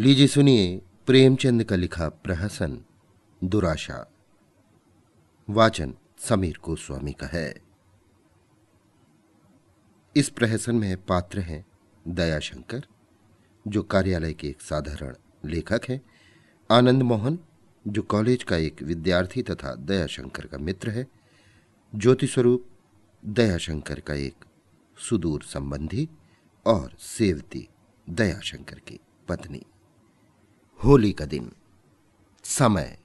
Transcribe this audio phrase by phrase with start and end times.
[0.00, 2.84] लीजिए सुनिए प्रेमचंद का लिखा प्रहसन,
[3.44, 4.12] दुराशा।
[5.50, 7.62] वाचन समीर गोस्वामी का है।
[10.16, 11.66] इस प्रहसन में पात्र हैं
[12.08, 12.86] दयाशंकर,
[13.68, 15.14] जो कार्यालय के एक साधारण
[15.44, 16.02] लेखक हैं,
[16.70, 17.38] आनंद मोहन,
[17.88, 21.06] जो कॉलेज का एक विद्यार्थी तथा दयाशंकर का मित्र है
[21.94, 22.66] ज्योति स्वरूप
[23.24, 24.44] दयाशंकर का एक
[24.98, 26.08] सुदूर संबंधी
[26.66, 27.68] और सेवती
[28.10, 29.62] दयाशंकर की पत्नी।
[30.80, 31.50] होली का दिन।
[32.44, 32.96] समय,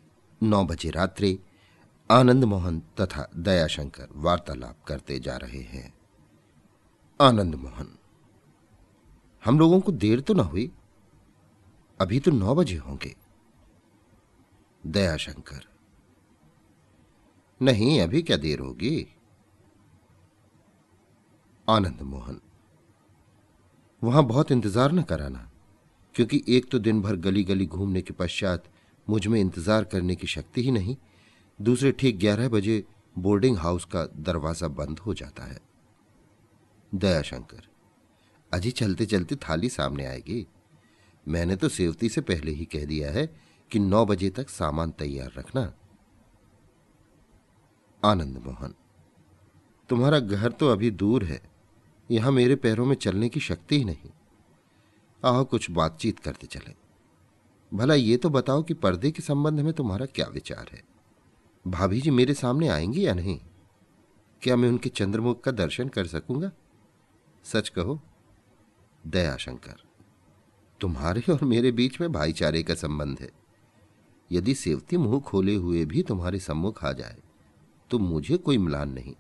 [0.42, 1.38] नौ बजे रात्रि,
[2.10, 5.94] आनंद मोहन तथा दयाशंकर वार्तालाप करते जा रहे हैं।
[7.20, 7.88] आनंद मोहन,
[9.44, 10.72] हम लोगों को देर तो ना हुई?
[12.00, 13.14] अभी तो नौ बजे होंगे।
[14.84, 15.64] दयाशंकर,
[17.62, 18.96] नहीं, अभी क्या देर होगी?
[21.68, 22.40] आनंद मोहन,
[24.02, 25.50] वहाँ बहुत इंतज़ार न कराना।
[26.16, 28.64] क्योंकि एक तो दिन भर गली गली घूमने के पश्चात
[29.08, 30.96] मुझमें इंतज़ार करने की शक्ति ही नहीं,
[31.60, 32.84] दूसरे ठीक ग्यारह बजे
[33.16, 35.60] बोर्डिंग हाउस का दरवाज़ा बंद हो जाता है।
[36.92, 37.68] दयाशंकर
[38.52, 40.46] अजी चलते चलते थाली सामने आएगी।
[41.26, 43.26] मैंने तो सेवती से पहले ही कह दिया है
[43.72, 45.72] कि नौ बजे तक सामान तैयार रखना।
[48.04, 48.74] आनंद मोहन,
[49.90, 51.42] तुम्हारा घर तो अभी दूर है,
[52.10, 54.10] यहाँ मेरे पैरों में चलने की शक्ति ही नहीं।
[55.24, 56.74] आओ कुछ बातचीत करते चले।
[57.72, 60.84] भला ये तो बताओ कि पर्दे के संबंध में तुम्हारा क्या विचार है?
[61.66, 63.40] भाभी जी मेरे सामने आएँगी या नहीं?
[64.42, 66.52] क्या मैं उनके चंद्रमुख का दर्शन कर सकूँगा?
[67.46, 68.00] सच कहो
[69.04, 69.84] दयाशंकर
[70.82, 73.30] तुम्हारे और मेरे बीच में भाईचारे का संबंध है।
[74.32, 77.18] यदि सेवती मुँह खोले हुए भी तुम्हारे सम्मुख आ जाए
[77.92, 79.14] तो मुझे कोई मिलान नहीं।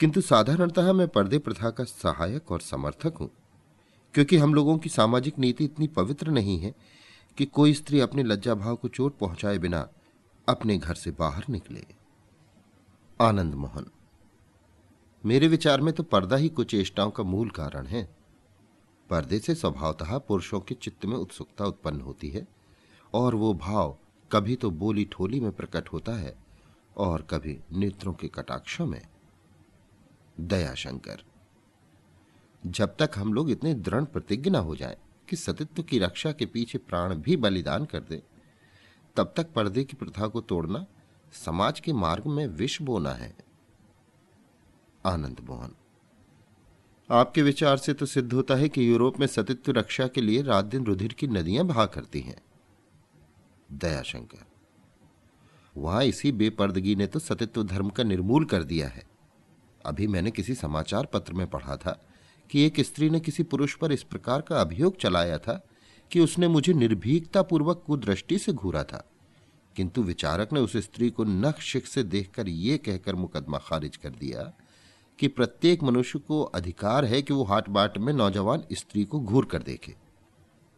[0.00, 3.30] किंतु साधारणतः मैं पर्दे प्रथा का सहायक और समर्थक हूँ।
[4.14, 6.74] क्योंकि हम लोगों की सामाजिक नीति इतनी पवित्र नहीं है
[7.38, 9.88] कि कोई स्त्री अपने लज्जा भाव को चोट पहुँचाए बिना
[10.48, 11.84] अपने घर से बाहर निकले।
[13.20, 13.86] आनंद मोहन,
[15.24, 18.08] मेरे विचार में तो पर्दा ही कुचेष्टाओं का मूल कारण है।
[19.10, 22.46] पर्दे से स्वभावतः पुरुषों के चित्त में उत्सुकता उत्पन्न होती है
[23.14, 23.96] और वो भाव
[24.30, 26.34] कभी तो बोली ठोली में प्रकट होता है
[26.96, 29.00] और कभी नेत्रों के कटाक्षों में।
[30.40, 31.22] दयाशंकर
[32.62, 34.96] जब तक हम लोग इतने दृढ़ प्रतिज्ञ न हो जाए
[35.28, 38.22] कि सतित्व की रक्षा के पीछे प्राण भी बलिदान कर दे,
[39.16, 40.84] तब तक पर्दे की प्रथा को तोड़ना
[41.34, 43.34] समाज के मार्ग में विष बोना है।
[45.04, 45.74] आनंद मोहन,
[47.10, 50.64] आपके विचार से तो सिद्ध होता है कि यूरोप में सतित्व रक्षा के लिए रात
[50.64, 52.40] दिन रुधिर की नदियाँ बहा करती हैं।
[53.72, 54.44] दयाशंकर,
[55.74, 59.02] वहाँ इसी बेपर्दगी ने तो सतित्व धर्म का निर्मूल कर दिया है।
[59.86, 62.00] अभी मैंने किसी समाचार पत्र में पढ़ा था
[62.50, 65.66] कि एक स्त्री ने किसी पुरुष पर इस प्रकार का अभियोग चलाया था
[66.12, 69.10] कि उसने मुझे निर्भीकता पूर्वक कुदृष्टि से घूरा था।
[69.76, 74.10] किंतु विचारक ने उस स्त्री को नख शिख से देखकर यह कहकर मुकदमा खारिज कर
[74.10, 74.52] दिया
[75.18, 79.44] कि प्रत्येक मनुष्य को अधिकार है कि वो हाट बाट में नौजवान स्त्री को घूर
[79.44, 79.94] कर देखे।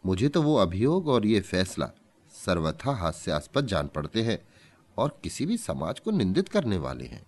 [0.05, 1.91] मुझे तो वो अभियोग और ये फैसला
[2.31, 4.47] सर्वथा हास्यास्पद जान पड़ते हैं
[4.97, 7.25] और किसी भी समाज को निंदित करने वाले हैं।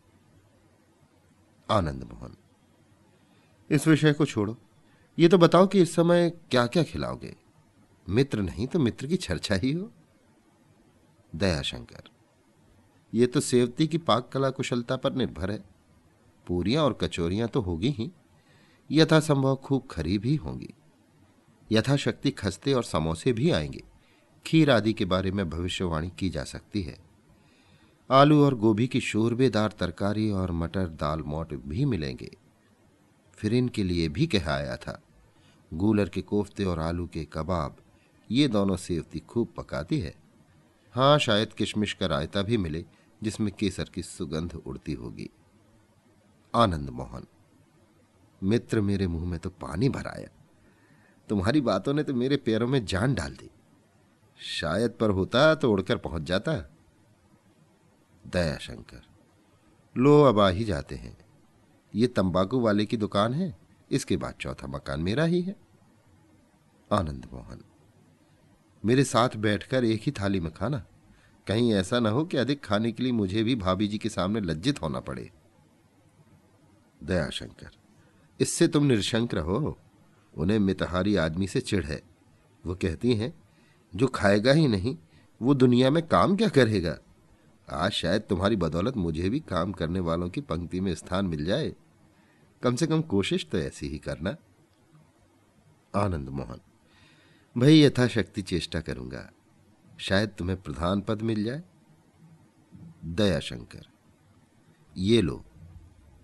[1.71, 2.37] आनंद मोहन।
[3.71, 4.57] इस विषय को छोड़ो।
[5.19, 7.35] ये तो बताओ कि इस समय क्या क्या खिलाओगे।
[8.09, 9.91] मित्र नहीं तो मित्र की चर्चा ही हो।
[11.35, 12.03] दयाशंकर
[13.13, 15.63] ये तो सेवती की पाक कला कुशलता पर निर्भर है।
[16.47, 18.11] पूरियाँ और कचोरियाँ तो होगी ही।
[18.91, 20.73] यथासंभव खूब खरी भी होंगी।
[21.71, 23.83] यथाशक्ति खस्ते और समोसे भी आएँगे।
[24.45, 26.97] खीर आदि के बारे में भविष्यवाणी की जा सकती है।
[28.11, 32.37] आलू और गोभी की शोरबेदार तरकारी और मटर दाल मोट भी मिलेंगे।
[33.37, 35.01] फिर इनके लिए भी कह आया था।
[35.73, 37.77] गूलर के कोफ्ते और आलू के कबाब,
[38.31, 40.13] ये दोनों सेवती खूब पकाती है।
[40.95, 42.85] हाँ शायद किशमिश का रायता भी मिले,
[43.23, 45.29] जिसमें केसर की सुगंध उड़ती होगी।
[46.55, 47.25] आनंद मोहन,
[48.43, 50.29] मित्र मेरे मुँह में तो पानी भराया
[51.29, 53.49] तुम्हारी बातों ने तो मेरे पैरों में जान डाल दी।
[54.39, 56.53] शायद पर होता तो उड़कर पहुँच जाता।
[58.27, 59.01] दयाशंकर,
[59.95, 61.24] लो अब आ ही जाते हैं।
[61.95, 63.57] ये तंबाकू वाले की दुकान है।
[63.91, 65.55] इसके बाद चौथा मकान मेरा ही है।
[66.91, 67.61] आनंद मोहन,
[68.85, 70.83] मेरे साथ बैठकर एक ही थाली में खाना।
[71.47, 74.39] कहीं ऐसा ना हो कि अधिक खाने के लिए मुझे भी भाभी जी के सामने
[74.39, 75.31] लज्जित होना पड़े।
[77.03, 77.69] दयाशंकर
[78.39, 79.77] इससे तुम निरशंक रहो।
[80.37, 82.01] उन्हें मितहारी आदमी से चिढ़ है।
[82.65, 83.33] वो कहती हैं,
[83.95, 84.97] जो खाएगा ही नहीं,
[85.41, 86.97] वो दुनिया में काम क्या करेगा?
[87.69, 91.73] आज शायद तुम्हारी बदौलत मुझे भी काम करने वालों की पंक्ति में स्थान मिल जाए।
[92.61, 94.35] कम से कम कोशिश तो ऐसी ही करना।
[95.95, 96.59] आनंद मोहन,
[97.57, 99.31] भाई यथाशक्ति चेष्टा करूँगा।
[99.97, 101.63] शायद तुम्हें प्रधान पद मिल जाए।
[103.05, 103.85] दयाशंकर
[104.97, 105.43] ये लो,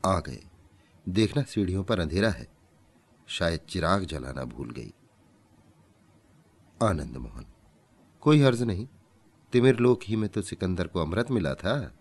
[0.05, 0.43] आ गए।
[1.09, 2.47] देखना सीढ़ियों पर अंधेरा है।
[3.27, 4.93] शायद चिराग जलाना भूल गई।
[6.83, 7.45] आनंद मोहन,
[8.21, 8.87] कोई हर्ज नहीं।
[9.53, 11.95] तिमिर लोक ही में तो सिकंदर को अमृत मिला था।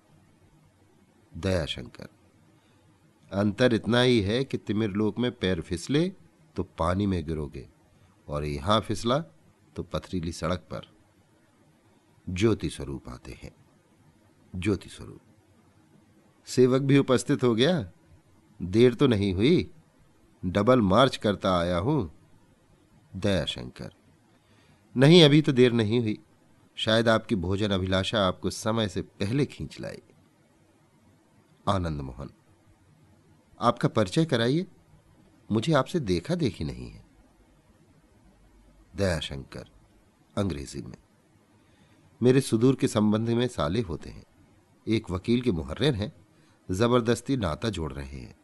[1.36, 2.08] दयाशंकर
[3.32, 6.12] अंतर इतना ही है कि तिमिर लोक में पैर फिसले
[6.56, 7.68] तो पानी में गिरोगे,
[8.28, 9.18] और यहाँ फिसला
[9.76, 10.86] तो पथरीली सड़क पर।
[12.30, 13.54] ज्योति स्वरूप आते हैं।
[14.56, 15.20] ज्योति स्वरूप।
[16.46, 17.90] सेवक भी उपस्थित हो गया।
[18.62, 19.70] देर तो नहीं हुई।
[20.44, 22.12] डबल मार्च करता आया हूँ।
[23.16, 23.92] दयाशंकर।
[24.96, 26.18] नहीं, अभी तो देर नहीं हुई।
[26.76, 30.02] शायद आपकी भोजन अभिलाषा आपको समय से पहले खींच लाई
[31.68, 32.30] आनंद मोहन।
[33.60, 34.66] आपका परिचय कराइए।
[35.52, 37.04] मुझे आपसे देखा देखी नहीं है।
[38.96, 39.68] दयाशंकर,
[40.38, 40.96] अंग्रेज़ी में।
[42.22, 44.24] मेरे सुदूर के संबंध में साले होते हैं।
[44.88, 46.12] एक वकील के मुहर्र हैं।
[46.70, 48.36] ज़बरदस्ती नाता जोड़ रहे हैं।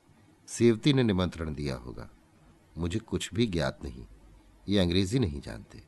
[0.46, 2.10] सेवती ने निमंत्रण दिया होगा।
[2.78, 4.06] मुझे कुछ भी ज्ञात नहीं।
[4.68, 5.82] ये अंग्रेज़ी नहीं जानते।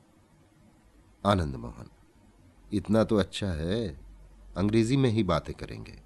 [1.26, 1.88] आनंद मोहन,
[2.72, 4.00] इतना तो अच्छा है।
[4.56, 6.00] अंग्रेज़ी में ही बातें करेंगे।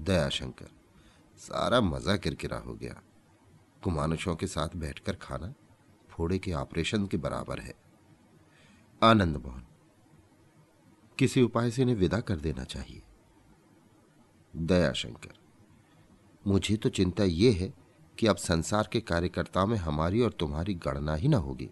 [0.00, 0.83] दयाशंकर
[1.44, 3.00] सारा मज़ा किरकिरा हो गया।
[3.82, 5.52] कुमानुषों के साथ बैठकर खाना
[6.10, 7.74] फोड़े के ऑपरेशन के बराबर है।
[9.02, 9.66] आनंद मोहन,
[11.18, 13.02] किसी उपाय से इन्हें विदा कर देना चाहिए।
[14.54, 15.38] दयाशंकर
[16.44, 17.72] मुझे तो चिंता यह है
[18.18, 21.70] कि अब संसार के कार्यकर्ता में हमारी और तुम्हारी गणना ही ना होगी।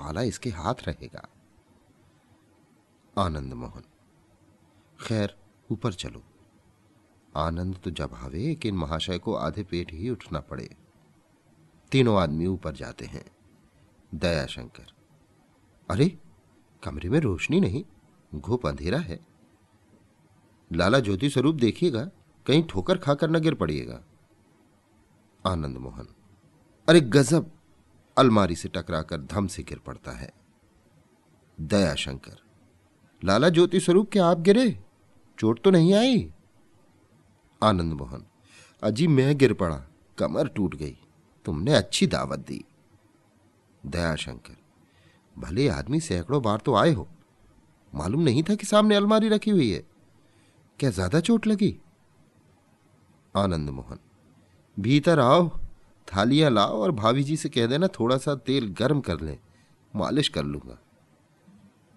[0.00, 1.26] वाला इसके हाथ रहेगा।
[3.16, 3.82] आनंद मोहन,
[4.98, 5.36] खैर,
[5.70, 6.22] ऊपर चलो।
[7.36, 10.76] आनंद तो जब आवे कि महाशय को आधे पेट ही उठना पड़े।
[11.92, 13.24] तीनों आदमी ऊपर जाते हैं।
[14.14, 14.92] दयाशंकर
[15.90, 16.18] अरे,
[16.82, 17.84] कमरे में रोशनी नहीं,
[18.34, 19.20] घुप अंधेरा है।
[20.72, 22.04] लाला ज्योति स्वरूप देखिएगा,
[22.46, 24.04] कहीं ठोकर खाकर न गिर पड़िएगा।
[25.46, 26.08] आनंद मोहन,
[26.88, 27.50] अरे गजब,
[28.18, 30.32] अलमारी से टकराकर धम से गिर पड़ता है।
[31.60, 32.36] दयाशंकर
[33.24, 34.84] लाला ज्योति स्वरूप क्या आप गिरे,
[35.38, 36.32] चोट तो नहीं आई?
[37.62, 38.24] आनंद मोहन।
[38.82, 39.82] अजी मैं गिर पड़ा,
[40.18, 40.96] कमर टूट गई।
[41.44, 42.64] तुमने अच्छी दावत दी।
[43.82, 44.56] दयाशंकर
[45.36, 47.06] भले आदमी सैकड़ों बार तो आए हो,
[47.92, 49.82] मालूम नहीं था कि सामने अलमारी रखी हुई है।
[50.78, 51.76] क्या ज़्यादा चोट लगी?
[53.34, 53.98] आनंद मोहन,
[54.76, 55.48] भीतर आओ,
[56.08, 59.38] थालियाँ लाओ और भाभी जी से कह देना थोड़ा सा तेल गर्म कर लें,
[59.94, 60.78] मालिश कर लूँगा।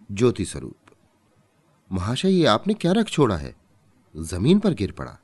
[0.09, 0.75] ज्योति स्वरूप,
[1.91, 3.55] महाशय, ये आपने क्या रख छोड़ा है?
[4.15, 5.17] ज़मीन पर गिर पड़ा।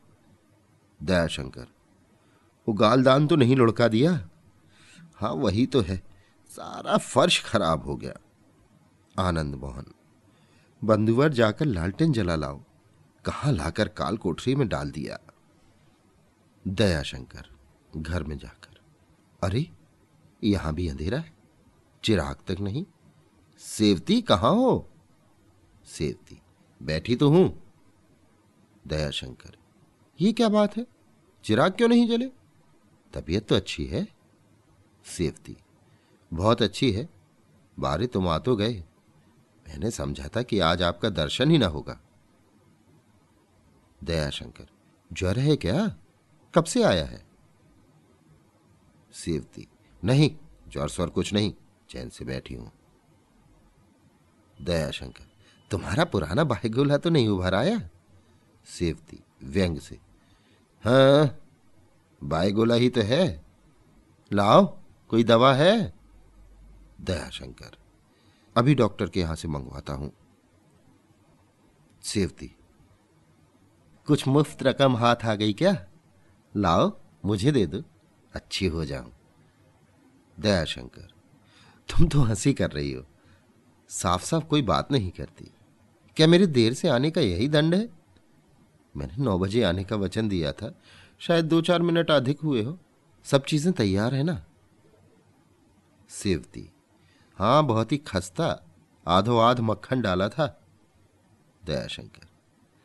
[1.04, 1.68] दयाशंकर।
[2.68, 4.30] वो गालदान तो नहीं लुढ़का दिया?
[5.16, 6.02] हाँ वही तो है।
[6.50, 8.14] सारा फर्श खराब हो गया।
[9.20, 9.86] आनंद मोहन,
[10.84, 12.62] बंधुवर जाकर लालटेन जला लाओ।
[13.26, 15.20] कहाँ लाकर काल कोठरी में डाल दिया?
[16.68, 17.46] दयाशंकर,
[17.98, 18.80] घर में जाकर।
[19.44, 19.70] अरे,
[20.44, 21.34] यहाँ भी अंधेरा है?
[22.04, 22.86] चिराग तक नहीं?
[23.58, 24.90] सेवती कहाँ हो?
[25.86, 26.42] सेवती,
[26.82, 27.74] बैठी तो हूँ।
[28.88, 29.59] दयाशंकर
[30.22, 30.88] ये क्या बात है?
[31.44, 32.28] चिराग क्यों नहीं जले?
[33.14, 34.08] तबीयत तो अच्छी है।
[35.06, 35.58] सेवती,
[36.34, 37.10] बहुत अच्छी है।
[37.80, 38.84] बारे तुम आ तो गए।
[39.68, 42.00] मैंने समझा था कि आज आपका दर्शन ही ना होगा।
[44.04, 44.68] दयाशंकर,
[45.14, 45.98] ज्वर है क्या?
[46.56, 47.26] कब से आया है?
[49.14, 49.68] सेवती,
[50.04, 50.36] नहीं,
[50.68, 51.54] ज्वर स्वर कुछ नहीं,
[51.90, 52.72] चैन से बैठी हूँ।
[54.62, 55.28] दयाशंकर,
[55.72, 57.90] तुम्हारा पुराना बाहगोला तो नहीं उभर आया?
[58.66, 60.09] सेवती, व्यंग से।
[60.84, 61.36] हाँ
[62.24, 63.46] बायगोला ही तो है।
[64.34, 64.66] लाओ,
[65.10, 65.94] कोई दवा है?
[67.02, 67.78] दयाशंकर,
[68.56, 70.12] अभी डॉक्टर के यहाँ से मंगवाता हूँ।
[72.04, 72.56] सेवती,
[74.08, 75.88] कुछ मुफ़्त रकम हाथ आ गई क्या?
[76.58, 76.92] लाओ,
[77.26, 77.84] मुझे दे दो,
[78.34, 79.12] अच्छी हो जाऊँ।
[80.40, 81.08] दयाशंकर,
[81.90, 83.06] तुम तो हँसी कर रही हो।
[83.90, 85.52] साफ़ साफ़ कोई बात नहीं करती।
[86.18, 87.99] क्या मेरे देर से आने का यही दंड है?
[88.98, 90.74] मैंने नौ बजे आने का वचन दिया था।
[91.20, 92.78] शायद दो चार मिनट अधिक हुए हो।
[93.26, 94.44] सब चीज़ें तैयार है ना?
[96.10, 96.70] सेवती
[97.38, 98.66] हाँ बहुत ही खस्ता
[99.08, 100.48] आधो आध मक्खन डाला था।
[101.66, 102.28] दयाशंकर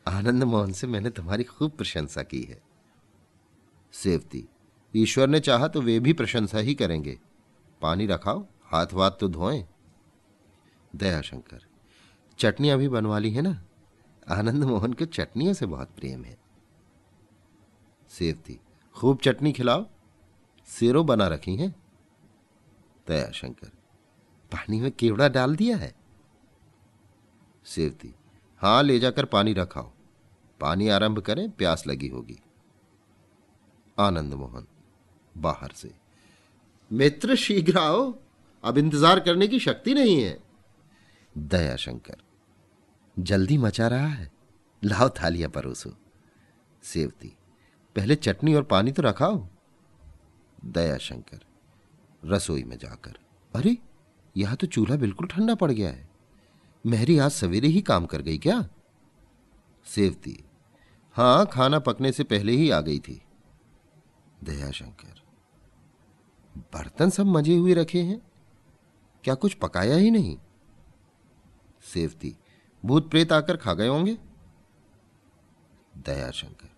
[0.07, 2.61] आनंद मोहन से मैंने तुम्हारी खूब प्रशंसा की है।
[3.93, 4.49] सेवती,
[4.95, 7.19] ईश्वर ने चाहा तो वे भी प्रशंसा ही करेंगे।
[7.81, 9.65] पानी रखाओ हाथ वाथ तो धोएँ।
[10.97, 11.61] दयाशंकर,
[12.39, 13.61] चटनियाँ भी बनवा ली है ना?
[14.31, 16.37] आनंद मोहन को चटनियों से बहुत प्रेम है।
[18.09, 18.61] सेवती
[18.95, 19.87] खूब चटनी खिलाओ।
[20.69, 21.75] सिरो बना रखी हैं।
[23.09, 23.69] दयाशंकर
[24.53, 25.95] पानी में केवड़ा डाल दिया है।
[27.65, 28.15] सेवती
[28.61, 29.91] हाँ, ले जाकर पानी रखाओ।
[30.61, 32.39] पानी आरंभ करें, प्यास लगी होगी।
[33.99, 34.67] आनंद मोहन
[35.37, 35.91] बाहर से।
[36.93, 38.15] मित्र, शीघ्र आओ।
[38.65, 40.39] अब इंतज़ार करने की शक्ति नहीं है।
[41.39, 42.17] दयाशंकर
[43.19, 44.33] जल्दी मचा रहा है।
[44.85, 45.97] लाओ थालियाँ परोसो।
[46.83, 47.37] सेवती,
[47.97, 49.49] पहले चटनी और पानी तो रखाओ।
[50.65, 51.41] दयाशंकर
[52.25, 53.15] रसोई में जाकर,
[53.57, 53.79] अरे,
[54.37, 56.09] यहाँ तो चूल्हा बिल्कुल ठंडा पड़ गया है।
[56.87, 58.69] मेहरी आज सवेरे ही काम कर गई क्या?
[59.85, 60.45] सेवती,
[61.13, 63.23] हाँ, खाना पकने से पहले ही आ गई थी।
[64.45, 65.23] दयाशंकर
[66.59, 68.33] बर्तन सब मज़े हुए रखे हैं?
[69.25, 70.39] क्या कुछ पकाया ही नहीं?
[71.83, 72.37] सेवती
[72.85, 74.17] भूत प्रेत आकर खा गए होंगे?
[75.97, 76.71] दयाशंकर,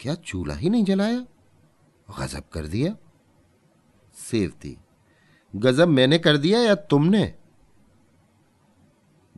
[0.00, 1.26] क्या चूल्हा ही नहीं जलाया?
[2.08, 2.96] गजब कर दिया।
[4.14, 4.76] सेवती,
[5.56, 7.34] गजब मैंने कर दिया या तुमने?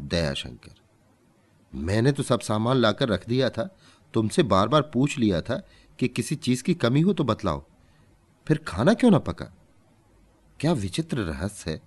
[0.00, 0.74] दयाशंकर,
[1.72, 3.76] मैंने तो सब सामान लाकर रख दिया था,
[4.14, 5.62] तुमसे बार बार पूछ लिया था
[5.98, 7.64] कि किसी चीज़ की कमी हो तो बतलाओ।
[8.46, 9.44] फिर खाना क्यों ना पका?
[10.60, 11.80] क्या विचित्र रहस्य है?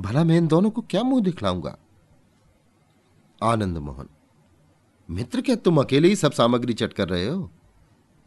[0.00, 1.76] भला मैं इन दोनों को क्या मुँह दिखलाऊँगा?
[3.40, 4.08] आनंद मोहन
[5.08, 7.50] मित्र क्या तुम अकेले ही सब सामग्री चट कर रहे हो?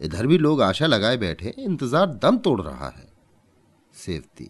[0.01, 3.08] इधर भी लोग आशा लगाए बैठे, इंतज़ार दम तोड़ रहा है।
[3.96, 4.50] सेवती,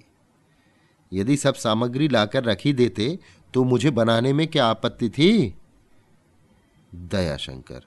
[1.11, 3.17] यदि सब सामग्री लाकर रखी देते
[3.53, 5.55] तो मुझे बनाने में क्या आपत्ति थी?
[6.91, 7.85] दयाशंकर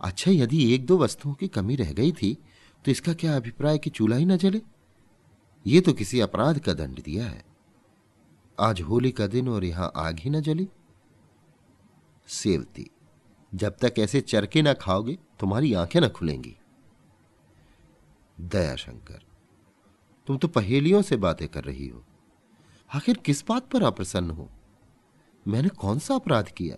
[0.00, 2.36] अच्छा यदि एक दो वस्तुओं की कमी रह गई थी
[2.84, 4.60] तो इसका क्या अभिप्राय कि चूल्हा ही न जले?
[5.66, 7.44] ये तो किसी अपराध का दंड दिया है।
[8.58, 10.68] आज होली का दिन और यहाँ आग ही न जली।
[12.26, 12.90] सेवती।
[13.54, 16.56] जब तक ऐसे चरके ना खाओगे, तुम्हारी आँखें ना खुलेंगी।
[18.40, 19.22] दयाशंकर
[20.26, 22.04] तुम तो पहेलियों से बातें कर रही हो।
[22.94, 24.50] आखिर किस बात पर अप्रसन्न हो?
[25.48, 26.76] मैंने कौन सा अपराध किया?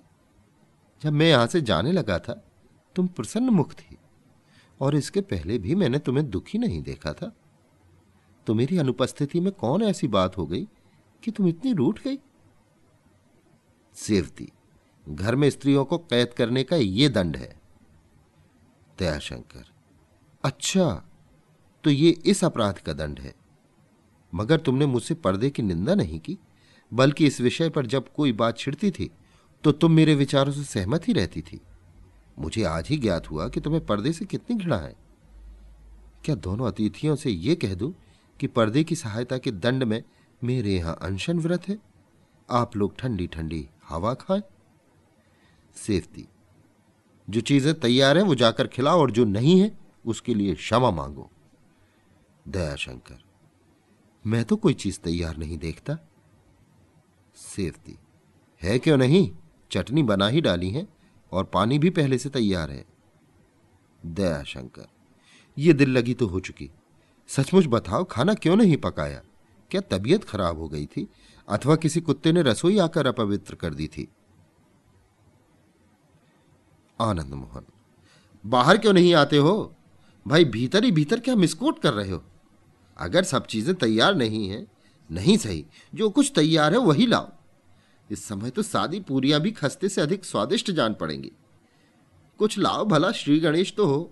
[1.03, 2.45] जब मैं यहाँ से जाने लगा था,
[2.95, 3.97] तुम प्रसन्न मुख थी,
[4.81, 7.37] और इसके पहले भी मैंने तुम्हें दुखी नहीं देखा था।
[8.47, 10.69] तो मेरी अनुपस्थिति में कौन ऐसी बात हो गई
[11.25, 12.19] कि तुम इतनी रूठ गई?
[13.95, 14.53] सेवती
[15.09, 17.55] घर में स्त्रियों को कैद करने का यह दंड है।
[18.99, 19.65] दयाशंकर।
[20.45, 21.05] अच्छा
[21.85, 23.35] तो ये इस अपराध का दंड है।
[24.33, 26.39] मगर तुमने मुझसे पर्दे की निंदा नहीं की,
[26.93, 29.11] बल्कि इस विषय पर जब कोई बात छिड़ती थी
[29.65, 31.61] तो तुम मेरे विचारों से सहमत ही रहती थी।
[32.39, 34.95] मुझे आज ही ज्ञात हुआ कि तुम्हें पर्दे से कितनी घृणा है।
[36.25, 37.93] क्या दोनों अतिथियों से यह कह दूँ
[38.41, 40.03] कि पर्दे की सहायता के दंड में
[40.43, 41.79] मेरे यहाँ अनशन व्रत है?
[42.51, 44.43] आप लोग ठंडी ठंडी हवा खाएँ।
[45.87, 46.29] सेफ्टी।
[47.31, 51.31] जो चीज़ें तैयार हैं, वो जाकर खिलाओ और जो नहीं है, उसके लिए क्षमा मांगो।
[52.49, 53.25] दयाशंकर
[54.27, 55.99] मैं तो कोई चीज़ तैयार नहीं देखता।
[57.37, 57.99] सेवती
[58.63, 59.31] है क्यों नहीं?
[59.71, 60.87] चटनी बना ही डाली है
[61.33, 62.85] और पानी भी पहले से तैयार है।
[64.07, 64.87] दयाशंकर
[65.59, 66.71] ये दिल लगी तो हो चुकी।
[67.29, 69.23] सचमुच बताओ, खाना क्यों नहीं पकाया?
[69.71, 71.09] क्या तबीयत खराब हो गई थी?
[71.49, 74.09] अथवा किसी कुत्ते ने रसोई आकर अपवित्र कर दी थी?
[77.01, 77.67] आनंद मोहन
[78.45, 79.75] बाहर क्यों नहीं आते हो?
[80.27, 82.23] भाई, भीतर ही भीतर क्या मिसकोट कर रहे हो?
[82.97, 84.67] अगर सब चीज़ें तैयार नहीं है,
[85.11, 85.65] नहीं सही,
[85.95, 87.29] जो कुछ तैयार है वही लाओ।
[88.11, 91.33] इस समय तो सादी पूरियाँ भी खस्ते से अधिक स्वादिष्ट जान पड़ेंगी।
[92.39, 94.11] कुछ लाओ, भला श्री गणेश तो हो।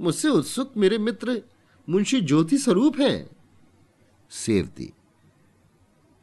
[0.00, 1.42] मुझसे उत्सुक मेरे मित्र
[1.88, 3.30] मुंशी ज्योति स्वरूप हैं।
[4.30, 4.92] सेवती।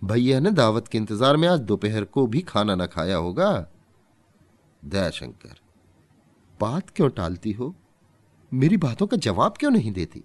[0.03, 3.69] भैया ने दावत के इंतज़ार में आज दोपहर को भी खाना न खाया होगा।
[4.87, 5.55] दयाशंकर,
[6.59, 7.73] बात क्यों टालती हो?
[8.51, 10.23] मेरी बातों का जवाब क्यों नहीं देती?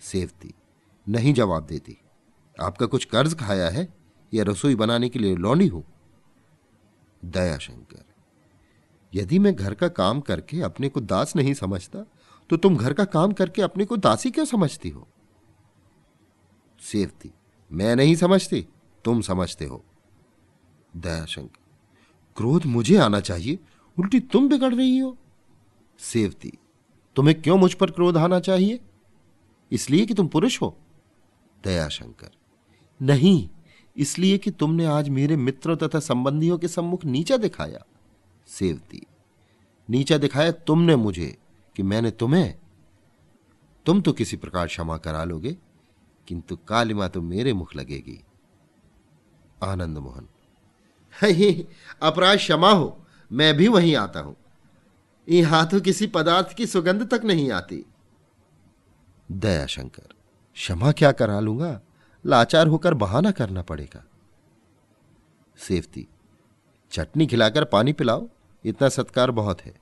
[0.00, 0.54] सेवती,
[1.06, 1.96] नहीं जवाब देती।
[2.56, 3.88] आपका कुछ कर्ज खाया है
[4.32, 5.84] या रसोई बनाने के लिए लौंडी हूँ?
[7.22, 8.04] दयाशंकर,
[9.12, 12.04] यदि मैं घर का काम करके अपने को दास नहीं समझता
[12.50, 15.08] तो तुम घर का काम करके अपने को दासी क्यों समझती हो?
[16.80, 17.32] सेवती,
[17.70, 18.66] मैं नहीं समझती,
[19.04, 19.84] तुम समझते हो।
[20.96, 21.63] दयाशंकर
[22.36, 23.58] क्रोध मुझे आना चाहिए।
[23.98, 25.16] उल्टी तुम बिगड़ रही हो।
[25.98, 26.52] सेवती,
[27.16, 28.80] तुम्हें क्यों मुझ पर क्रोध आना चाहिए?
[29.72, 30.76] इसलिए कि तुम पुरुष हो।
[31.64, 32.30] दयाशंकर,
[33.02, 33.48] नहीं,
[33.96, 37.84] इसलिए कि तुमने आज मेरे मित्रों तथा संबंधियों के सम्मुख नीचा दिखाया।
[38.48, 39.06] सेवती,
[39.90, 41.36] नीचा दिखाया तुमने मुझे
[41.76, 42.54] कि मैंने तुम्हें,
[43.86, 45.56] तुम तो किसी प्रकार क्षमा करा लोगे,
[46.28, 48.20] किंतु कालिमा तो मेरे मुख लगेगी।
[49.62, 50.28] आनंद मोहन
[52.02, 54.36] अपराध क्षमा हो, मैं भी वहीं आता हूँ।
[55.28, 57.84] यहाँ तो किसी पदार्थ की सुगंध तक नहीं आती।
[59.32, 60.14] दयाशंकर
[60.54, 61.80] क्षमा क्या करा लूँगा?
[62.26, 64.04] लाचार होकर बहाना करना पड़ेगा।
[65.58, 66.06] सेवती,
[66.90, 68.28] चटनी खिलाकर पानी पिलाओ,
[68.64, 69.74] इतना सत्कार बहुत है।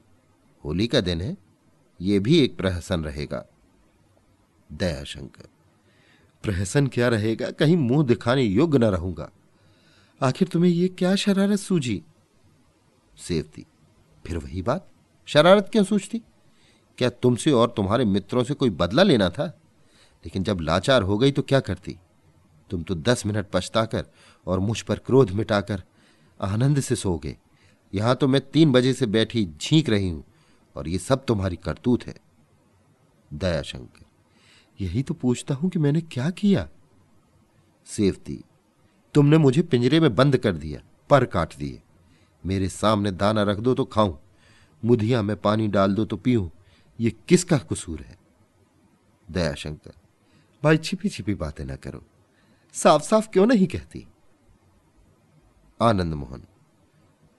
[0.65, 1.37] होली का दिन है
[2.01, 3.45] यह भी एक प्रहसन रहेगा।
[4.73, 5.49] दयाशंकर
[6.45, 7.51] प्रहसन क्या रहेगा?
[7.51, 9.31] कहीं मुँह दिखाने योग्य न रहूँगा।
[10.23, 12.03] आखिर तुम्हें यह क्या शरारत सूझी?
[13.17, 13.65] सेवती
[14.25, 14.89] फिर वही बात।
[15.27, 16.23] शरारत क्यों सूझती?
[16.99, 19.47] क्या तुमसे और तुम्हारे मित्रों से कोई बदला लेना था?
[20.25, 21.99] लेकिन जब लाचार हो गई तो क्या करती?
[22.71, 24.07] तुम तो दस मिनट पछताकर
[24.47, 25.83] और मुझ पर क्रोध मिटाकर
[26.41, 27.37] आनंद से सो गए।
[27.95, 30.25] यहाँ तो मैं तीन बजे से बैठी झींक रही हूँ
[30.77, 32.15] और ये सब तुम्हारी करतूत है।
[33.33, 36.69] दयाशंकर यही तो पूछता हूँ कि मैंने क्या किया?
[37.87, 38.43] सेवती
[39.15, 41.81] तुमने मुझे पिंजरे में बंद कर दिया, पर काट दिए।
[42.45, 44.15] मेरे सामने दाना रख दो तो खाऊं,
[44.83, 46.49] मुधिया में पानी डाल दो तो पीऊं,
[46.99, 48.17] ये किसका कसूर है?
[49.29, 49.93] दयाशंकर
[50.63, 52.03] भाई छिपी छिपी बातें ना करो।
[52.75, 54.07] साफ़ साफ़ क्यों नहीं कहती?
[55.81, 56.43] आनंद मोहन,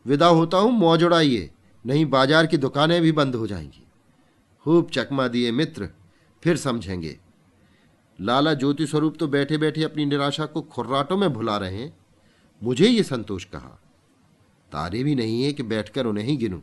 [0.06, 1.50] विदा होता हूँ, मौज उड़ाइए,
[1.86, 3.84] नहीं बाज़ार की दुकानें भी बंद हो जाएँगी।
[4.66, 5.90] खूब चकमा दिए मित्र,
[6.44, 7.18] फिर समझेंगे।
[8.24, 11.98] लाला ज्योति स्वरूप तो बैठे बैठे अपनी निराशा को खुर्राटों में भुला रहे हैं।
[12.64, 13.80] मुझे ये संतोष कहा।
[14.72, 16.60] तारे भी नहीं है कि बैठकर उन्हें ही गिनूं।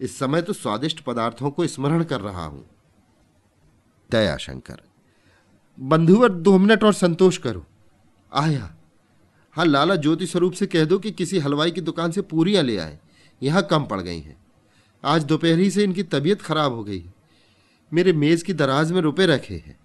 [0.00, 2.64] इस समय तो स्वादिष्ट पदार्थों को स्मरण कर रहा हूँ।
[4.10, 4.80] दयाशंकर
[5.80, 7.66] बंधुवर दो मिनट और संतोष करो।
[8.32, 8.76] आया।
[9.52, 12.76] हाँ लाला ज्योति स्वरूप से कह दो कि किसी हलवाई की दुकान से पूरियाँ ले
[12.76, 12.98] आए।
[13.42, 14.36] यहाँ कम पड़ गई हैं।
[15.04, 17.14] आज दोपहरी से इनकी तबीयत खराब हो गई है।
[17.92, 19.78] मेरे मेज की दराज में रुपए रखे हैं।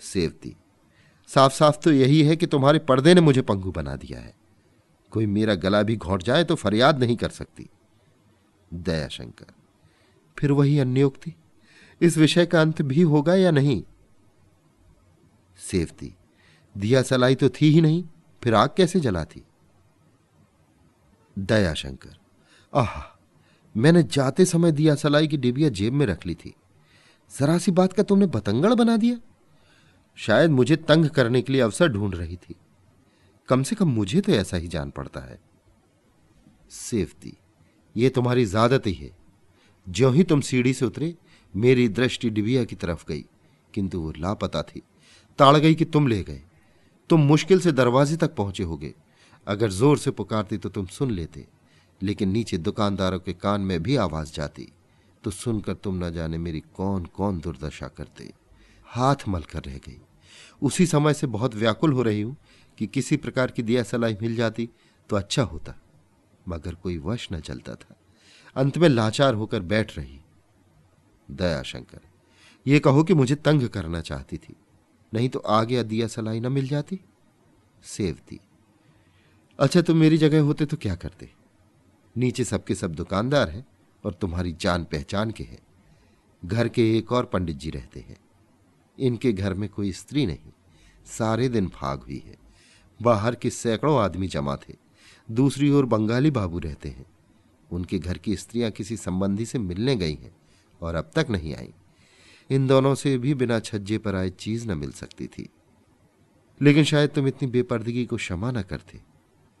[0.00, 0.54] सेवती।
[1.28, 4.34] साफ़ साफ़ तो यही है कि तुम्हारे पर्दे ने मुझे पंगु बना दिया है।
[5.12, 7.68] कोई मेरा गला भी घोट जाए तो फरियाद नहीं कर सकती।
[8.74, 9.52] दयाशंकर
[10.36, 11.34] फिर वही अन्योक्ति?
[12.00, 13.82] इस विषय का अंत भी होगा या नहीं?
[15.58, 16.14] सेवती,
[16.74, 18.04] दिया सलाई तो थी ही नहीं,
[18.42, 19.44] फिर आग कैसे जला थी
[21.36, 22.16] दयाशंकर
[22.72, 23.02] आह,
[23.76, 26.54] मैंने जाते समय दिया सलाई की डिबिया जेब में रख ली थी।
[27.30, 29.18] जरा सी बात का तुमने बतंगड़ बना दिया?
[30.18, 32.54] शायद मुझे तंग करने के लिए अवसर ढूंढ रही थी।
[33.48, 35.38] कम से कम मुझे तो ऐसा ही जान पड़ता है।
[36.70, 37.32] सेवती,
[37.96, 39.10] ये तुम्हारी ज्यादत ही है।
[39.86, 41.14] ज्यो ही तुम सीढ़ी से उतरे,
[41.54, 43.24] मेरी दृष्टि डिबिया की तरफ़ गई,
[43.74, 44.82] किंतु वो लापता थी।
[45.38, 46.42] ताड़ गई कि तुम ले गए।
[47.10, 48.94] तुम मुश्किल से दरवाजे तक पहुँचे होगे।
[49.46, 51.46] अगर ज़ोर से पुकारती तो तुम सुन लेते,
[52.00, 54.68] लेकिन नीचे दुकानदारों के कान में भी आवाज़ जाती
[55.24, 58.32] तो सुनकर तुम न जाने मेरी कौन कौन दुर्दशा करते।
[58.86, 60.00] हाथ मल कर रह गई।
[60.62, 62.36] उसी समय से बहुत व्याकुल हो रही हूँ
[62.78, 64.68] कि किसी प्रकार की दिया सलाई मिल जाती
[65.10, 65.74] तो अच्छा होता,
[66.46, 67.96] मगर कोई वश न चलता था।
[68.56, 70.18] अंत में लाचार होकर बैठ रही।
[71.28, 72.00] दयाशंकर
[72.66, 74.54] ये कहो कि मुझे तंग करना चाहती थी,
[75.12, 77.00] नहीं तो आगे दिया सलाई न मिल जाती?
[77.84, 78.40] सेवती
[79.58, 81.30] अच्छा तुम मेरी जगह होते तो क्या करते?
[82.16, 83.64] नीचे सबके सब दुकानदार हैं
[84.04, 85.58] और तुम्हारी जान पहचान के हैं।
[86.42, 88.16] घर के एक और पंडित जी रहते हैं।
[89.00, 90.52] इनके घर में कोई स्त्री नहीं।
[91.06, 92.36] सारे दिन फाग हुई है।
[93.02, 94.74] बाहर के सैकड़ों आदमी जमा थे।
[95.30, 97.06] दूसरी ओर बंगाली बाबू रहते हैं।
[97.72, 100.36] उनके घर की स्त्रियाँ किसी संबंधी से मिलने गई हैं
[100.80, 101.74] और अब तक नहीं आई।
[102.50, 105.48] इन दोनों से भी बिना छज्जे पर आए चीज़ न मिल सकती थी।
[106.62, 109.00] लेकिन शायद तुम इतनी बेपर्दगी को क्षमा न करते।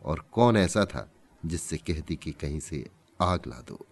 [0.04, 1.12] और कौन ऐसा था
[1.46, 2.88] जिससे कहती कि कहीं से
[3.22, 3.86] आग ला दो?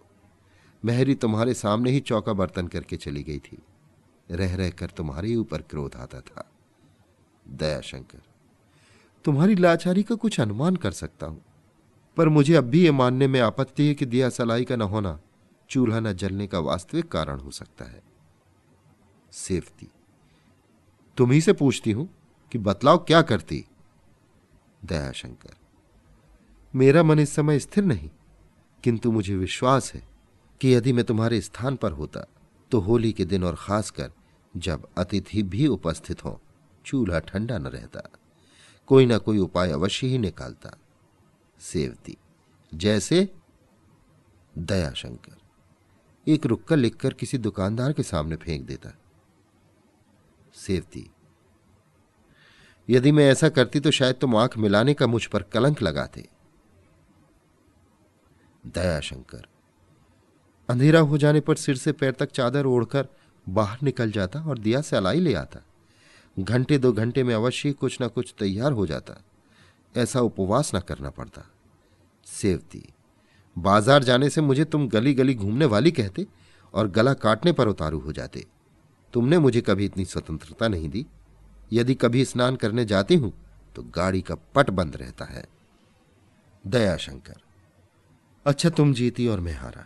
[0.85, 3.57] महरी तुम्हारे सामने ही चौका बर्तन करके चली गई थी।
[4.29, 6.49] रह रह कर तुम्हारे ऊपर क्रोध आता था।
[7.45, 8.21] दयाशंकर
[9.25, 11.41] तुम्हारी लाचारी का कुछ अनुमान कर सकता हूँ,
[12.17, 15.19] पर मुझे अब भी यह मानने में आपत्ति है कि दिया सलाई का न होना,
[15.69, 18.01] चूल्हा न जलने का वास्तविक कारण हो सकता है।
[19.33, 19.87] सेवती,
[21.17, 22.09] तुम ही से पूछती हूँ
[22.51, 23.63] कि बतलाओ क्या करती।
[24.81, 25.53] दयाशंकर
[26.73, 28.09] मेरा मन इस समय स्थिर नहीं,
[28.83, 30.03] किंतु मुझे विश्वास है
[30.61, 32.25] कि यदि मैं तुम्हारे स्थान पर होता
[32.75, 34.11] तो होली के दिन और खासकर
[34.57, 36.41] जब अतिथि भी उपस्थित हो,
[36.85, 38.01] चूल्हा ठंडा न रहता।
[38.87, 40.77] कोई ना कोई उपाय अवश्य ही निकालता।
[41.59, 42.17] सेवती,
[42.73, 43.33] जैसे
[44.57, 45.37] दयाशंकर,
[46.27, 48.93] एक रुक्का लिखकर किसी दुकानदार के सामने फेंक देता।
[50.55, 51.09] सेवती,
[52.89, 56.29] यदि मैं ऐसा करती तो शायद तुम आँख मिलाने का मुझ पर कलंक लगाते।
[58.67, 59.47] दयाशंकर
[60.69, 63.07] अंधेरा हो जाने पर सिर से पैर तक चादर ओढ़कर
[63.47, 65.61] बाहर निकल जाता और दिया से अलाई ले आता।
[66.37, 69.21] घंटे दो घंटे में अवश्य कुछ ना कुछ तैयार हो जाता।
[69.95, 71.45] ऐसा उपवास ना करना पड़ता।
[72.27, 72.83] सेवती,
[73.55, 76.25] बाज़ार जाने से मुझे तुम गली गली घूमने वाली कहते
[76.73, 78.45] और गला काटने पर उतारू हो जाते।
[79.13, 81.05] तुमने मुझे कभी इतनी स्वतंत्रता नहीं दी।
[81.73, 83.33] यदि कभी स्नान करने जाती हूँ
[83.75, 85.45] तो गाड़ी का पट बंद रहता है।
[86.63, 87.41] दयाशंकर
[88.45, 89.85] अच्छा तुम जीती और मैं हारा।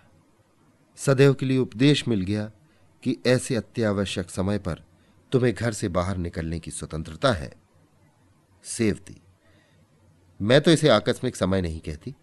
[0.99, 2.51] सदैव के लिए उपदेश मिल गया
[3.03, 4.83] कि ऐसे अत्यावश्यक समय पर
[5.31, 7.51] तुम्हें घर से बाहर निकलने की स्वतंत्रता है।
[8.63, 9.21] सेवती,
[10.39, 12.15] मैं तो इसे आकस्मिक समय नहीं कहती।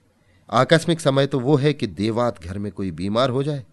[0.50, 3.64] आकस्मिक समय तो वो है कि देवात घर में कोई बीमार हो जाए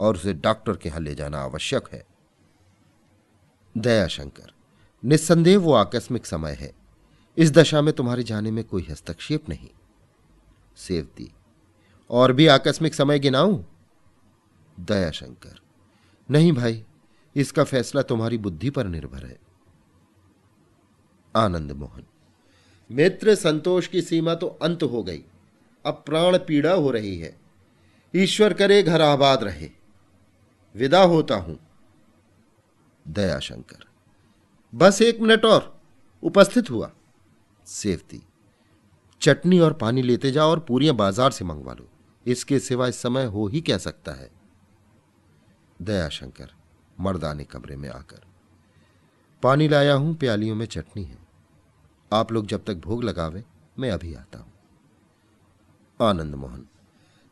[0.00, 2.04] और उसे डॉक्टर के यहाँ ले जाना आवश्यक है।
[3.74, 4.52] दयाशंकर,
[5.04, 6.72] निस्संदेह वो आकस्मिक समय है।
[7.38, 9.68] इस दशा में तुम्हारे जाने में कोई हस्तक्षेप नहीं।
[10.76, 11.32] सेवती,
[12.10, 13.62] और भी आकस्मिक समय गिनाऊं?
[14.80, 15.58] दयाशंकर
[16.28, 16.82] नहीं भाई,
[17.36, 19.38] इसका फैसला तुम्हारी बुद्धि पर निर्भर है।
[21.34, 22.04] आनंद मोहन।
[22.90, 25.22] मित्र संतोष की सीमा तो अंत हो गई।
[25.84, 27.36] अब प्राण पीड़ा हो रही है।
[28.14, 29.70] ईश्वर करे घर आबाद रहे।
[30.74, 31.58] विदा होता हूँ।
[33.06, 33.84] दयाशंकर
[34.72, 35.80] बस एक मिनट और।
[36.22, 36.90] उपस्थित हुआ।
[37.66, 38.22] सेवती।
[39.22, 41.88] चटनी और पानी लेते जाओ और पूरियाँ बाज़ार से मंगवा लो।
[42.26, 44.39] इसके सिवा इस समय हो ही क्या सकता है?
[45.82, 46.50] दयाशंकर
[47.00, 48.20] मर्दाने कमरे में आकर।
[49.42, 51.18] पानी लाया हूँ, प्यालियों में चटनी है।
[52.12, 53.44] आप लोग जब तक भोग लगावे,
[53.78, 54.52] मैं अभी आता हूँ।
[56.00, 56.66] आनंद मोहन,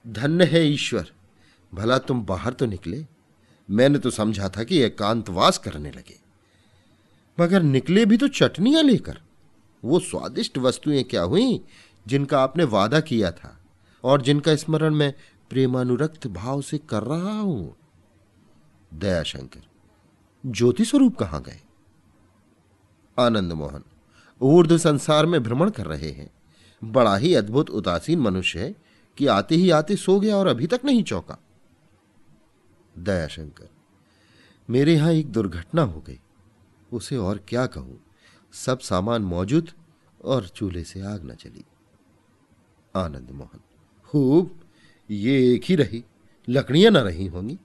[0.06, 1.12] धन्य है ईश्वर,
[1.74, 3.06] भला तुम बाहर तो निकले।
[3.70, 6.20] मैंने तो समझा था कि एकांतवास करने लगे।
[7.40, 9.18] मगर निकले भी तो चटनियाँ लेकर।
[9.84, 11.64] वो स्वादिष्ट वस्तुएँ क्या हुई,
[12.06, 13.60] जिनका आपने वादा किया था
[14.04, 15.14] और जिनका स्मरण मैं
[15.50, 17.76] प्रेमानुरक्त भाव से कर रहा हूँ?
[18.94, 19.60] दयाशंकर
[20.46, 21.60] ज्योति स्वरूप कहाँ गए?
[23.18, 23.84] आनंद मोहन
[24.40, 26.30] ऊर्ध संसार में भ्रमण कर रहे हैं।
[26.84, 28.74] बड़ा ही अद्भुत उदासीन मनुष्य है
[29.16, 31.38] कि आते ही आते सो गया और अभी तक नहीं चौका।
[32.98, 33.68] दयाशंकर
[34.70, 36.20] मेरे यहाँ एक दुर्घटना हो गई।
[36.92, 38.00] उसे और क्या कहूँ?
[38.52, 39.70] सब सामान मौजूद
[40.24, 41.64] और चूल्हे से आग न चली।
[42.96, 43.60] आनंद मोहन,
[44.04, 44.60] खूब,
[45.10, 46.04] ये एक ही रही,
[46.48, 47.58] लकड़ियाँ न रही होंगी।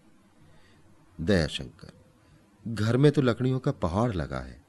[1.21, 1.91] दयाशंकर,
[2.67, 4.62] घर में तो लकड़ियों का पहाड़ लगा है।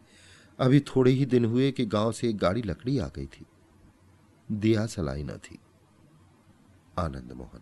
[0.58, 3.46] अभी थोड़े ही दिन हुए कि गाँव से एक गाड़ी लकड़ी आ गई थी।
[4.52, 5.58] दिया सलाई न थी।
[6.98, 7.60] आनंद मोहन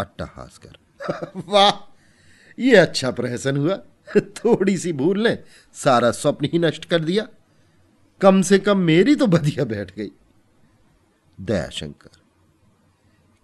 [0.00, 0.78] अट्टाहास कर,
[1.48, 1.94] वाह,
[2.58, 3.76] ये अच्छा प्रहसन हुआ।
[4.20, 5.38] थोड़ी सी भूल ने,
[5.72, 7.28] सारा स्वप्न ही नष्ट कर दिया।
[8.20, 10.10] कम से कम मेरी तो बधिया बैठ गई।
[11.40, 12.20] दयाशंकर,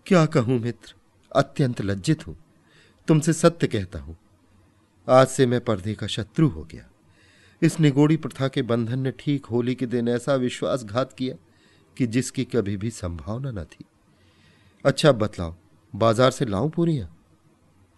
[0.06, 0.94] क्या कहूँ मित्र?
[1.36, 2.36] अत्यंत लज्जित हूँ।
[3.08, 4.16] तुमसे सत्य कहता हूँ
[5.08, 6.88] आज से मैं पर्दे का शत्रु हो गया।
[7.62, 11.36] इस निगोड़ी प्रथा के बंधन ने ठीक होली के दिन ऐसा विश्वासघात किया
[11.96, 13.84] कि जिसकी कभी भी संभावना न थी।
[14.84, 15.54] अच्छा बतलाओ,
[15.92, 17.08] बाज़ार से लाऊं पूरियाँ?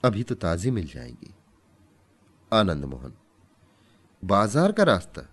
[0.05, 1.35] अभी तो ताजी मिल जाएँगी।
[2.53, 3.12] आनंद मोहन,
[4.23, 5.29] बाज़ार का रास्ता?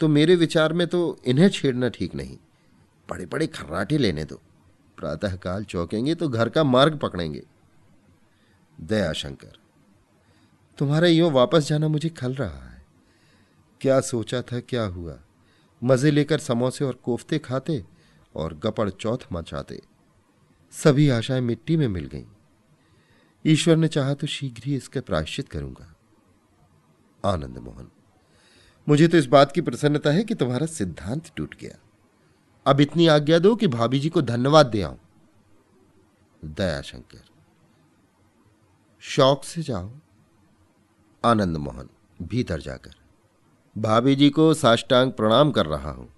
[0.00, 2.36] तो मेरे विचार में तो इन्हें छेड़ना ठीक नहीं।
[3.08, 4.40] बड़े बड़े खर्राटे लेने दो।
[4.98, 7.42] प्रातःकाल चौकेंगे तो घर का मार्ग पकड़ेंगे।
[8.78, 9.58] दयाशंकर
[10.78, 12.82] तुम्हारा यो वापस जाना मुझे खल रहा है।
[13.80, 15.18] क्या सोचा था, क्या हुआ?
[15.82, 17.84] मज़े लेकर समोसे और कोफ्ते खाते
[18.34, 19.80] और गपड़ चौथ मचाते।
[20.72, 22.24] सभी आशाएँ मिट्टी में मिल गईं।
[23.44, 25.94] ईश्वर ने चाहा तो शीघ्र ही इसका प्रायश्चित करूँगा।
[27.24, 27.90] आनंद मोहन,
[28.86, 31.78] मुझे तो इस बात की प्रसन्नता है कि तुम्हारा सिद्धांत टूट गया।
[32.66, 34.98] अब इतनी आज्ञा दो कि भाभी जी को धन्यवाद दे आऊँ।
[36.44, 37.24] दयाशंकर,
[39.02, 39.90] शौक से जाओ।
[41.24, 41.88] आनंद मोहन
[42.20, 42.94] भीतर जाकर,
[43.76, 46.08] भाभी जी को साष्टांग प्रणाम कर रहा हूँ।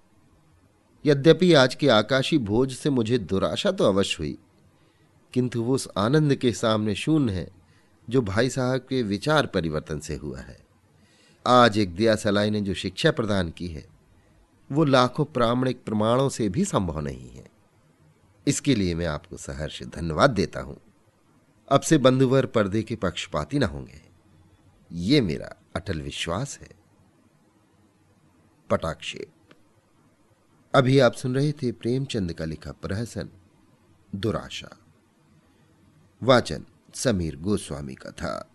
[1.05, 4.37] यद्यपि आज के आकाशी भोज से मुझे दुराशा तो अवश्य हुई,
[5.33, 7.47] किंतु वो उस आनंद के सामने शून्य है,
[8.07, 10.59] जो भाई साहब के विचार परिवर्तन से हुआ है।
[11.45, 13.85] आज एक दिया सलाई ने जो शिक्षा प्रदान की है,
[14.69, 17.49] वो लाखों प्रामाणिक प्रमाणों से भी संभव नहीं है।
[18.47, 20.77] इसके लिए मैं आपको सहर्ष धन्यवाद देता हूँ।
[21.67, 24.10] अब से बंधुवर पर्दे के पक्षपाती ना होंगे।
[24.91, 26.69] ये मेरा अटल विश्वास है।
[28.69, 29.33] पटाक्षेप।
[30.75, 33.29] अभी आप सुन रहे थे प्रेमचंद का लिखा प्रहसन,
[34.15, 34.77] दुराशा।
[36.23, 38.50] वाचन, समीर गोस्वामी का था।